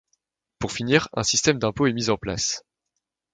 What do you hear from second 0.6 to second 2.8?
finir, un système d’impôts est mis en place.